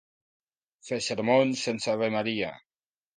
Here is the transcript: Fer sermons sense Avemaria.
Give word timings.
Fer 0.87 0.97
sermons 1.07 1.61
sense 1.67 1.91
Avemaria. 1.93 2.49